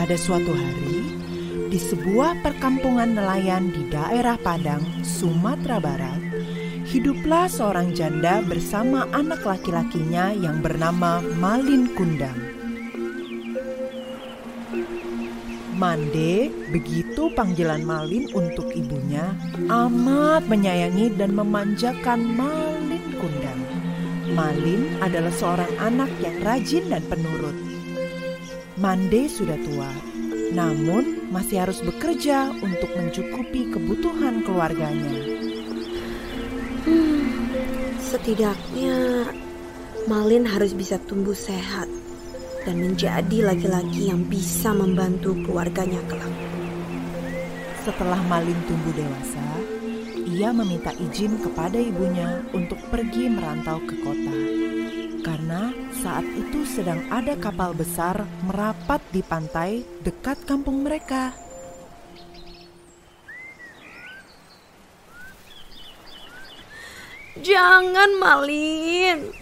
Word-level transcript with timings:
Pada 0.00 0.16
suatu 0.16 0.56
hari, 0.56 1.12
di 1.68 1.76
sebuah 1.76 2.40
perkampungan 2.40 3.20
nelayan 3.20 3.68
di 3.68 3.84
daerah 3.92 4.40
Padang, 4.40 4.80
Sumatera 5.04 5.76
Barat, 5.76 6.16
hiduplah 6.88 7.52
seorang 7.52 7.92
janda 7.92 8.40
bersama 8.40 9.04
anak 9.12 9.44
laki-lakinya 9.44 10.32
yang 10.32 10.64
bernama 10.64 11.20
Malin 11.36 11.92
Kundang. 11.92 12.32
Mande, 15.76 16.48
begitu 16.72 17.28
panggilan 17.36 17.84
Malin 17.84 18.24
untuk 18.32 18.72
ibunya, 18.72 19.36
amat 19.68 20.48
menyayangi 20.48 21.12
dan 21.12 21.36
memanjakan 21.36 22.24
Malin 22.40 23.04
Kundang. 23.20 23.60
Malin 24.32 24.96
adalah 25.04 25.34
seorang 25.36 25.68
anak 25.76 26.08
yang 26.24 26.40
rajin 26.40 26.88
dan 26.88 27.04
penurut. 27.04 27.79
Mande 28.80 29.28
sudah 29.28 29.60
tua, 29.60 29.92
namun 30.56 31.28
masih 31.28 31.68
harus 31.68 31.84
bekerja 31.84 32.48
untuk 32.64 32.88
mencukupi 32.96 33.68
kebutuhan 33.68 34.40
keluarganya. 34.40 35.20
Hmm, 36.88 37.28
setidaknya 38.00 39.28
Malin 40.08 40.48
harus 40.48 40.72
bisa 40.72 40.96
tumbuh 41.04 41.36
sehat 41.36 41.92
dan 42.64 42.80
menjadi 42.80 43.52
laki-laki 43.52 44.08
yang 44.08 44.24
bisa 44.24 44.72
membantu 44.72 45.36
keluarganya 45.44 46.00
kelak. 46.08 46.32
Setelah 47.84 48.24
Malin 48.32 48.56
tumbuh 48.64 48.96
dewasa, 48.96 49.44
ia 50.24 50.56
meminta 50.56 50.96
izin 50.96 51.36
kepada 51.44 51.76
ibunya 51.76 52.40
untuk 52.56 52.80
pergi 52.88 53.28
merantau 53.28 53.76
ke 53.84 53.92
kota. 54.00 54.69
Karena 55.20 55.68
saat 56.00 56.24
itu 56.24 56.64
sedang 56.64 57.04
ada 57.12 57.36
kapal 57.36 57.76
besar 57.76 58.24
merapat 58.48 59.04
di 59.12 59.20
pantai 59.20 59.84
dekat 60.00 60.48
kampung 60.48 60.80
mereka. 60.80 61.36
Jangan 67.40 68.16
Malin. 68.16 69.32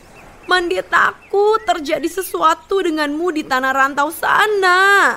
Mandi 0.48 0.80
takut 0.80 1.60
terjadi 1.62 2.08
sesuatu 2.08 2.80
denganmu 2.80 3.36
di 3.36 3.44
tanah 3.44 3.72
rantau 3.74 4.08
sana. 4.08 5.14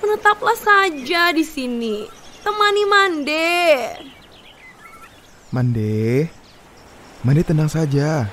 Menetaplah 0.00 0.56
saja 0.56 1.30
di 1.30 1.44
sini. 1.44 2.08
Temani 2.40 2.84
Mande. 2.88 3.58
Mande, 5.50 6.26
Mande 7.26 7.42
tenang 7.42 7.70
saja. 7.70 8.26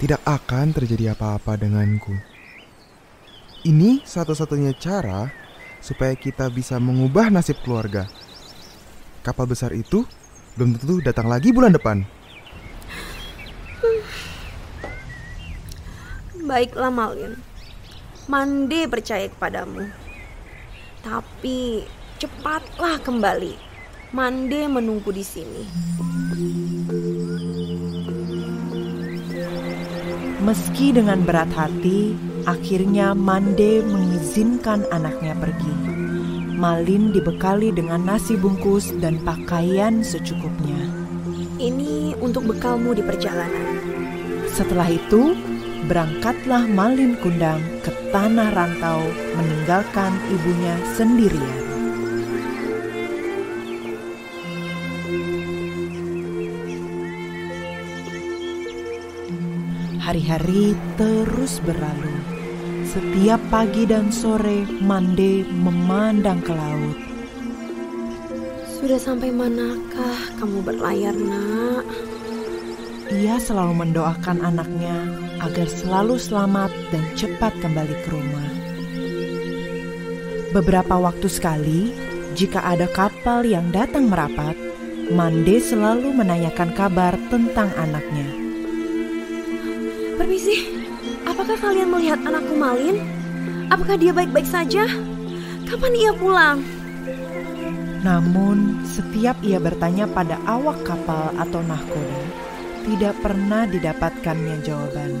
Tidak 0.00 0.20
akan 0.26 0.66
terjadi 0.74 1.14
apa-apa 1.14 1.54
denganku. 1.54 2.12
Ini 3.64 4.04
satu-satunya 4.04 4.76
cara 4.76 5.32
supaya 5.80 6.12
kita 6.16 6.48
bisa 6.52 6.76
mengubah 6.76 7.32
nasib 7.32 7.60
keluarga. 7.64 8.04
Kapal 9.24 9.48
besar 9.48 9.72
itu 9.72 10.04
belum 10.56 10.76
tentu 10.76 11.00
datang 11.00 11.32
lagi 11.32 11.48
bulan 11.48 11.72
depan. 11.72 12.04
Baiklah 16.44 16.92
Malin. 16.92 17.40
Mande 18.28 18.84
percaya 18.88 19.28
kepadamu. 19.32 19.88
Tapi 21.00 21.88
cepatlah 22.20 23.00
kembali. 23.00 23.56
Mande 24.12 24.60
menunggu 24.68 25.08
di 25.08 25.24
sini. 25.24 25.62
Meski 30.44 30.92
dengan 30.92 31.24
berat 31.24 31.48
hati, 31.56 32.12
akhirnya 32.44 33.16
Mande 33.16 33.80
mengizinkan 33.80 34.84
anaknya 34.92 35.32
pergi. 35.40 35.72
Malin 36.60 37.16
dibekali 37.16 37.72
dengan 37.72 38.04
nasi 38.04 38.36
bungkus 38.36 38.92
dan 39.00 39.16
pakaian 39.24 40.04
secukupnya. 40.04 40.76
Ini 41.56 42.20
untuk 42.20 42.44
bekalmu 42.44 42.92
di 42.92 43.00
perjalanan. 43.00 43.80
Setelah 44.52 44.92
itu, 44.92 45.32
berangkatlah 45.88 46.68
Malin 46.68 47.16
Kundang 47.24 47.64
ke 47.80 47.88
tanah 48.12 48.52
rantau 48.52 49.00
meninggalkan 49.40 50.12
ibunya 50.28 50.76
sendirian. 50.92 51.73
Hari-hari 60.14 60.78
terus 60.94 61.58
berlalu. 61.58 62.14
Setiap 62.86 63.42
pagi 63.50 63.82
dan 63.82 64.14
sore 64.14 64.62
Mande 64.78 65.42
memandang 65.42 66.38
ke 66.38 66.54
laut. 66.54 66.94
Sudah 68.78 68.94
sampai 68.94 69.34
manakah 69.34 70.38
kamu 70.38 70.62
berlayar, 70.62 71.18
Nak? 71.18 71.82
Ia 73.10 73.42
selalu 73.42 73.74
mendoakan 73.74 74.38
anaknya 74.38 74.94
agar 75.42 75.66
selalu 75.66 76.14
selamat 76.14 76.70
dan 76.94 77.02
cepat 77.18 77.50
kembali 77.58 77.96
ke 78.06 78.08
rumah. 78.14 78.50
Beberapa 80.54 80.94
waktu 80.94 81.26
sekali, 81.26 81.90
jika 82.38 82.62
ada 82.62 82.86
kapal 82.86 83.42
yang 83.42 83.66
datang 83.74 84.06
merapat, 84.06 84.54
Mande 85.10 85.58
selalu 85.58 86.14
menanyakan 86.14 86.70
kabar 86.70 87.18
tentang 87.34 87.74
anaknya. 87.74 88.43
Permisi, 90.14 90.70
apakah 91.26 91.58
kalian 91.58 91.90
melihat 91.90 92.22
anakku 92.22 92.54
Malin? 92.54 93.02
Apakah 93.66 93.98
dia 93.98 94.14
baik-baik 94.14 94.46
saja? 94.46 94.86
Kapan 95.66 95.92
ia 95.98 96.12
pulang? 96.14 96.62
Namun, 98.04 98.84
setiap 98.84 99.34
ia 99.42 99.58
bertanya 99.58 100.04
pada 100.06 100.38
awak 100.46 100.84
kapal 100.86 101.34
atau 101.34 101.64
nahkoda, 101.64 102.22
tidak 102.84 103.14
pernah 103.24 103.64
didapatkannya 103.64 104.56
jawaban. 104.62 105.12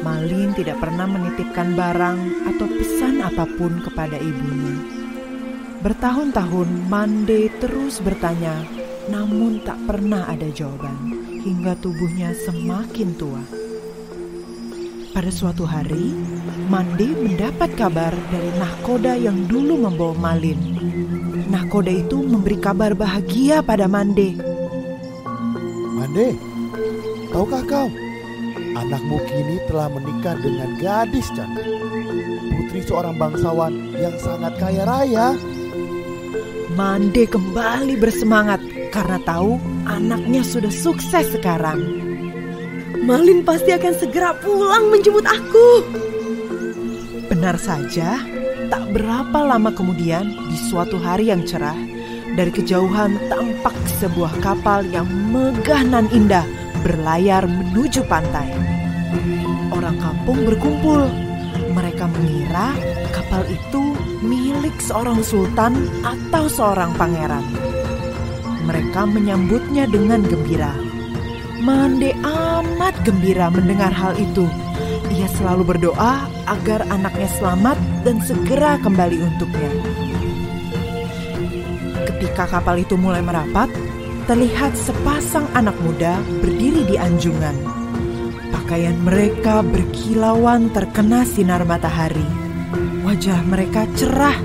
Malin 0.00 0.56
tidak 0.56 0.80
pernah 0.80 1.06
menitipkan 1.06 1.76
barang 1.76 2.18
atau 2.54 2.66
pesan 2.66 3.20
apa 3.20 3.44
pun 3.58 3.82
kepada 3.84 4.16
ibunya. 4.16 4.74
Bertahun-tahun 5.84 6.90
Mande 6.90 7.52
terus 7.62 8.02
bertanya, 8.02 8.64
namun 9.06 9.62
tak 9.62 9.78
pernah 9.86 10.26
ada 10.26 10.50
jawaban 10.50 11.14
hingga 11.42 11.78
tubuhnya 11.78 12.34
semakin 12.34 13.14
tua. 13.14 13.57
Pada 15.18 15.34
suatu 15.34 15.66
hari, 15.66 16.14
Mande 16.70 17.10
mendapat 17.10 17.74
kabar 17.74 18.14
dari 18.30 18.54
nahkoda 18.54 19.18
yang 19.18 19.50
dulu 19.50 19.74
membawa 19.74 20.14
Malin. 20.14 20.54
Nahkoda 21.50 21.90
itu 21.90 22.22
memberi 22.22 22.54
kabar 22.54 22.94
bahagia 22.94 23.58
pada 23.58 23.90
Mande. 23.90 24.38
Mande, 25.98 26.38
tahukah 27.34 27.66
kau? 27.66 27.90
Anakmu 28.78 29.18
kini 29.26 29.58
telah 29.66 29.90
menikah 29.90 30.38
dengan 30.38 30.78
gadis 30.78 31.26
cantik. 31.34 31.66
Putri 32.54 32.78
seorang 32.86 33.18
bangsawan 33.18 33.74
yang 33.98 34.14
sangat 34.22 34.54
kaya 34.62 34.86
raya. 34.86 35.34
Mande 36.78 37.26
kembali 37.26 37.98
bersemangat 37.98 38.62
karena 38.94 39.18
tahu 39.26 39.58
anaknya 39.82 40.46
sudah 40.46 40.70
sukses 40.70 41.26
sekarang. 41.34 42.07
Malin 42.96 43.44
pasti 43.44 43.76
akan 43.76 43.94
segera 44.00 44.32
pulang 44.40 44.88
menjemput 44.88 45.24
aku. 45.28 45.68
Benar 47.28 47.60
saja, 47.60 48.20
tak 48.72 48.84
berapa 48.96 49.38
lama 49.44 49.68
kemudian 49.72 50.32
di 50.48 50.56
suatu 50.72 50.96
hari 50.96 51.28
yang 51.28 51.44
cerah, 51.44 51.76
dari 52.36 52.48
kejauhan 52.48 53.20
tampak 53.28 53.76
sebuah 54.00 54.32
kapal 54.40 54.84
yang 54.88 55.04
megah 55.28 55.84
nan 55.84 56.08
indah 56.08 56.44
berlayar 56.80 57.44
menuju 57.44 58.04
pantai. 58.08 58.48
Orang 59.72 59.96
kampung 60.00 60.48
berkumpul. 60.48 61.04
Mereka 61.68 62.08
mengira 62.10 62.74
kapal 63.12 63.44
itu 63.46 63.94
milik 64.24 64.74
seorang 64.82 65.20
sultan 65.20 65.76
atau 66.00 66.48
seorang 66.48 66.90
pangeran. 66.96 67.44
Mereka 68.64 69.04
menyambutnya 69.08 69.88
dengan 69.88 70.24
gembira. 70.26 70.72
Mande 71.62 72.12
amat 72.24 72.67
gembira 73.08 73.48
mendengar 73.48 73.88
hal 73.88 74.12
itu. 74.20 74.44
Ia 75.08 75.24
selalu 75.32 75.72
berdoa 75.72 76.28
agar 76.44 76.84
anaknya 76.92 77.24
selamat 77.40 77.80
dan 78.04 78.20
segera 78.20 78.76
kembali 78.84 79.16
untuknya. 79.24 79.70
Ketika 82.04 82.44
kapal 82.44 82.84
itu 82.84 83.00
mulai 83.00 83.24
merapat, 83.24 83.72
terlihat 84.28 84.76
sepasang 84.76 85.48
anak 85.56 85.72
muda 85.80 86.20
berdiri 86.44 86.84
di 86.84 87.00
anjungan. 87.00 87.56
Pakaian 88.52 89.00
mereka 89.00 89.64
berkilauan 89.64 90.68
terkena 90.76 91.24
sinar 91.24 91.64
matahari. 91.64 92.28
Wajah 93.08 93.40
mereka 93.48 93.88
cerah, 93.96 94.36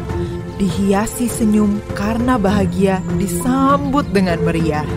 dihiasi 0.55 1.27
senyum 1.27 1.83
karena 1.91 2.39
bahagia 2.39 3.03
disambut 3.19 4.07
dengan 4.15 4.39
meriah. 4.39 4.87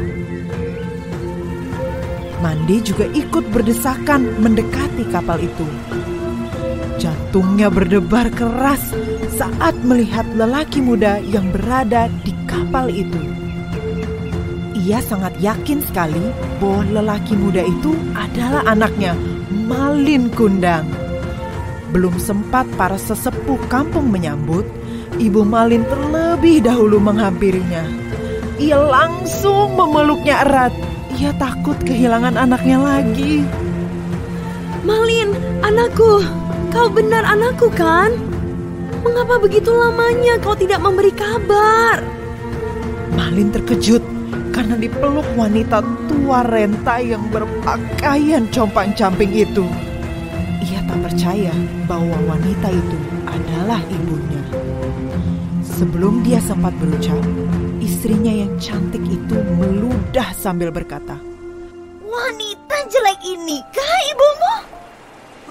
Mandi 2.44 2.84
juga 2.84 3.08
ikut 3.16 3.48
berdesakan 3.48 4.40
mendekati 4.44 5.08
kapal 5.08 5.40
itu. 5.40 5.64
Jantungnya 7.00 7.68
berdebar 7.68 8.28
keras 8.32 8.92
saat 9.36 9.76
melihat 9.84 10.24
lelaki 10.36 10.80
muda 10.80 11.20
yang 11.20 11.48
berada 11.52 12.08
di 12.24 12.32
kapal 12.48 12.88
itu. 12.88 13.20
Ia 14.86 15.02
sangat 15.02 15.34
yakin 15.42 15.82
sekali 15.82 16.22
bahwa 16.62 17.02
lelaki 17.02 17.34
muda 17.34 17.64
itu 17.64 17.92
adalah 18.14 18.62
anaknya, 18.68 19.18
Malin 19.66 20.30
Kundang. 20.32 20.86
Belum 21.90 22.14
sempat 22.20 22.68
para 22.76 23.00
sesepuh 23.00 23.58
kampung 23.66 24.12
menyambut, 24.12 24.62
Ibu 25.16 25.42
Malin 25.42 25.82
terlebih 25.88 26.62
dahulu 26.62 27.00
menghampirinya. 27.00 27.82
Ia 28.56 28.78
langsung 28.78 29.76
memeluknya 29.76 30.44
erat. 30.44 30.72
Ia 31.16 31.32
takut 31.40 31.80
kehilangan 31.80 32.36
anaknya 32.36 32.76
lagi. 32.76 33.40
Malin, 34.84 35.32
anakku, 35.64 36.20
kau 36.68 36.92
benar 36.92 37.24
anakku 37.24 37.72
kan? 37.72 38.12
Mengapa 39.00 39.40
begitu 39.40 39.72
lamanya 39.72 40.36
kau 40.44 40.52
tidak 40.52 40.76
memberi 40.84 41.08
kabar? 41.16 42.04
Malin 43.16 43.48
terkejut 43.48 44.04
karena 44.52 44.76
dipeluk 44.76 45.24
wanita 45.40 45.80
tua 46.04 46.44
renta 46.44 47.00
yang 47.00 47.24
berpakaian 47.32 48.44
compang-camping 48.52 49.32
itu. 49.32 49.64
Ia 50.68 50.84
tak 50.84 51.00
percaya 51.00 51.52
bahwa 51.88 52.20
wanita 52.28 52.68
itu 52.68 52.98
adalah 53.24 53.80
ibunya. 53.88 54.44
Sebelum 55.64 56.20
dia 56.20 56.44
sempat 56.44 56.76
berucap, 56.76 57.24
istrinya 57.86 58.34
yang 58.34 58.50
cantik 58.58 59.02
itu 59.06 59.38
meludah 59.54 60.34
sambil 60.34 60.74
berkata, 60.74 61.14
Wanita 62.02 62.76
jelek 62.90 63.20
ini 63.22 63.62
kah 63.70 64.00
ibumu? 64.10 64.54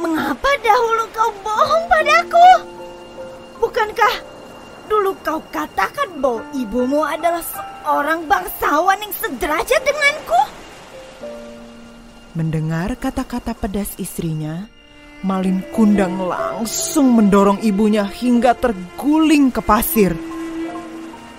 Mengapa 0.03 0.51
dahulu 0.59 1.03
kau 1.15 1.31
bohong 1.39 1.85
padaku? 1.87 2.49
Bukankah 3.63 4.15
dulu 4.91 5.15
kau 5.23 5.39
katakan 5.47 6.19
bahwa 6.19 6.43
ibumu 6.51 7.07
adalah 7.07 7.39
seorang 7.39 8.27
bangsawan 8.27 8.99
yang 8.99 9.13
sederajat 9.15 9.81
denganku? 9.87 10.41
Mendengar 12.35 12.99
kata-kata 12.99 13.55
pedas 13.55 13.95
istrinya, 13.95 14.67
Malin 15.23 15.63
Kundang 15.71 16.19
langsung 16.19 17.15
mendorong 17.15 17.63
ibunya 17.63 18.03
hingga 18.03 18.51
terguling 18.59 19.55
ke 19.55 19.63
pasir. 19.63 20.34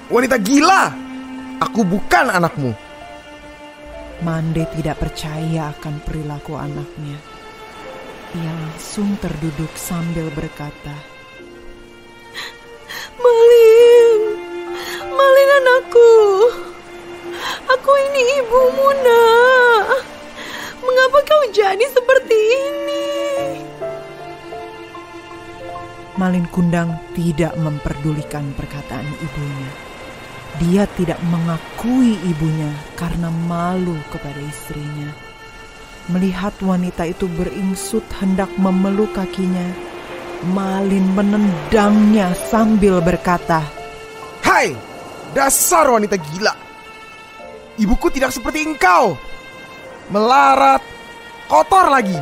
Wanita 0.06 0.38
gila! 0.38 0.94
Aku 1.58 1.82
bukan 1.82 2.31
anakmu. 2.31 2.70
Mande 4.23 4.62
tidak 4.79 5.03
percaya 5.03 5.75
akan 5.75 5.99
perilaku 6.06 6.55
anaknya. 6.55 7.19
Ia 8.38 8.53
langsung 8.55 9.19
terduduk 9.19 9.75
sambil 9.75 10.31
berkata, 10.31 10.94
Malin, 13.19 14.20
Malin 15.11 15.50
anakku, 15.58 16.14
aku 17.67 17.91
ini 18.06 18.23
ibumu 18.47 18.88
nak. 19.02 20.06
Mengapa 20.87 21.19
kau 21.26 21.43
jadi 21.50 21.82
seperti 21.91 22.38
ini? 22.62 23.06
Malin 26.14 26.47
Kundang 26.47 26.94
tidak 27.19 27.59
memperdulikan 27.59 28.55
perkataan 28.55 29.11
ibunya. 29.19 29.96
Dia 30.56 30.88
tidak 30.97 31.20
mengakui 31.29 32.17
ibunya 32.25 32.73
karena 32.97 33.29
malu 33.29 34.00
kepada 34.08 34.41
istrinya. 34.41 35.12
Melihat 36.08 36.56
wanita 36.64 37.05
itu 37.05 37.29
beringsut 37.29 38.06
hendak 38.23 38.49
memeluk 38.56 39.12
kakinya, 39.12 39.69
Malin 40.53 41.17
menendangnya 41.17 42.37
sambil 42.37 43.00
berkata, 43.00 43.64
Hai, 44.44 44.76
dasar 45.32 45.88
wanita 45.88 46.20
gila. 46.20 46.55
Ibuku 47.81 48.12
tidak 48.12 48.37
seperti 48.37 48.64
engkau. 48.69 49.17
Melarat, 50.12 50.85
kotor 51.49 51.88
lagi. 51.88 52.20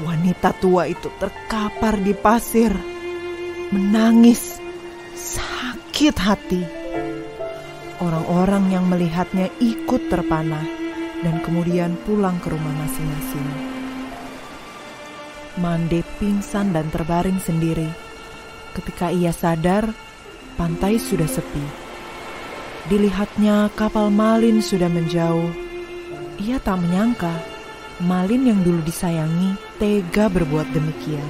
Wanita 0.00 0.56
tua 0.56 0.88
itu 0.88 1.12
terkapar 1.20 2.00
di 2.00 2.16
pasir, 2.16 2.72
menangis, 3.68 4.59
sakit 5.20 6.16
hati. 6.16 6.64
Orang-orang 8.00 8.72
yang 8.72 8.88
melihatnya 8.88 9.52
ikut 9.60 10.08
terpana 10.08 10.64
dan 11.20 11.44
kemudian 11.44 11.92
pulang 12.08 12.40
ke 12.40 12.48
rumah 12.48 12.72
masing-masing. 12.80 13.48
Mande 15.60 16.00
pingsan 16.16 16.72
dan 16.72 16.88
terbaring 16.88 17.36
sendiri. 17.36 17.84
Ketika 18.72 19.12
ia 19.12 19.36
sadar, 19.36 19.92
pantai 20.56 20.96
sudah 20.96 21.28
sepi. 21.28 21.66
Dilihatnya 22.88 23.68
kapal 23.76 24.08
Malin 24.08 24.64
sudah 24.64 24.88
menjauh. 24.88 25.52
Ia 26.40 26.56
tak 26.64 26.80
menyangka 26.80 27.36
Malin 28.00 28.48
yang 28.48 28.64
dulu 28.64 28.80
disayangi 28.80 29.52
tega 29.76 30.32
berbuat 30.32 30.72
demikian. 30.72 31.28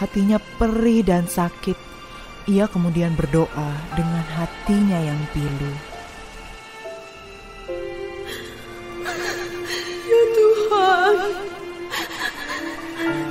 Hatinya 0.00 0.40
perih 0.56 1.04
dan 1.04 1.28
sakit. 1.28 1.85
Ia 2.46 2.70
kemudian 2.70 3.10
berdoa 3.18 3.74
dengan 3.98 4.22
hatinya 4.38 5.02
yang 5.02 5.18
pilu. 5.34 5.72
Ya 10.06 10.22
Tuhan, 10.30 11.14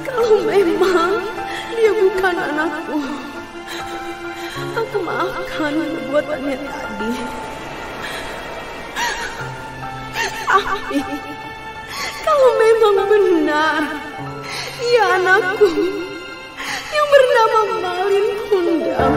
kalau 0.04 0.38
memang 0.44 1.12
dia 1.72 1.92
bukan 1.96 2.36
anakku, 2.36 3.00
aku 4.84 4.98
maafkan 5.00 5.74
perbuatannya 5.80 6.58
tadi. 6.60 7.12
Tapi 10.44 11.00
kalau 12.20 12.50
memang 12.60 12.96
benar 13.08 13.82
ia 14.84 15.04
anakku 15.24 16.04
yang 16.96 17.08
bernama 17.12 17.60
Malin 17.84 18.28
Kundang, 18.48 19.16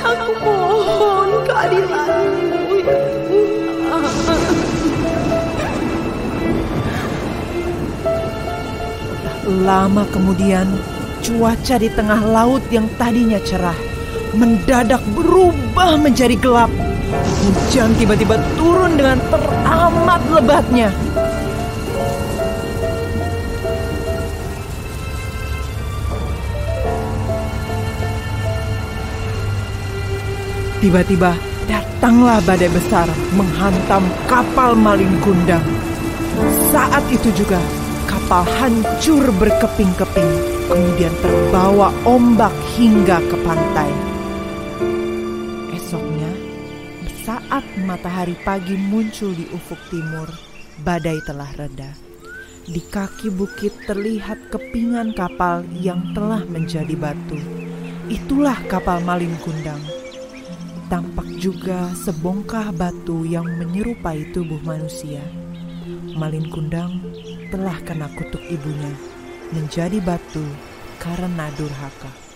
aku 0.00 0.32
mohon 0.40 1.30
keadilanmu 1.44 2.80
ya 2.80 2.96
Tuhan. 3.28 4.44
Lama 9.60 10.08
kemudian, 10.08 10.64
cuaca 11.20 11.76
di 11.76 11.92
tengah 11.92 12.24
laut 12.24 12.64
yang 12.72 12.88
tadinya 12.96 13.36
cerah 13.44 13.76
mendadak 14.34 15.02
berubah 15.12 15.98
menjadi 15.98 16.38
gelap. 16.38 16.70
Hujan 17.42 17.90
tiba-tiba 17.98 18.38
turun 18.54 18.94
dengan 18.94 19.18
teramat 19.28 20.22
lebatnya. 20.30 20.94
Tiba-tiba 30.80 31.36
datanglah 31.68 32.40
badai 32.48 32.72
besar 32.72 33.04
menghantam 33.36 34.00
kapal 34.24 34.72
Malin 34.72 35.12
Kundang. 35.20 35.60
Saat 36.72 37.04
itu 37.12 37.28
juga 37.36 37.60
kapal 38.08 38.48
hancur 38.56 39.28
berkeping-keping, 39.36 40.32
kemudian 40.72 41.12
terbawa 41.20 41.92
ombak 42.08 42.56
hingga 42.80 43.20
ke 43.28 43.36
pantai. 43.44 43.92
Esoknya, 45.76 46.32
saat 47.28 47.68
matahari 47.84 48.40
pagi 48.40 48.80
muncul 48.80 49.36
di 49.36 49.44
ufuk 49.52 49.84
timur, 49.92 50.32
badai 50.80 51.20
telah 51.28 51.52
reda. 51.60 51.92
Di 52.64 52.80
kaki 52.80 53.28
bukit 53.28 53.84
terlihat 53.84 54.48
kepingan 54.48 55.12
kapal 55.12 55.60
yang 55.76 56.00
telah 56.16 56.40
menjadi 56.48 56.96
batu. 56.96 57.36
Itulah 58.08 58.56
kapal 58.64 59.04
Malin 59.04 59.36
Kundang. 59.44 59.99
Tampak 60.90 61.38
juga 61.38 61.94
sebongkah 61.94 62.74
batu 62.74 63.22
yang 63.22 63.46
menyerupai 63.46 64.34
tubuh 64.34 64.58
manusia. 64.66 65.22
Malin 66.18 66.50
Kundang 66.50 66.98
telah 67.54 67.78
kena 67.86 68.10
kutuk 68.18 68.42
ibunya 68.50 68.90
menjadi 69.54 70.02
batu 70.02 70.42
karena 70.98 71.46
durhaka. 71.54 72.29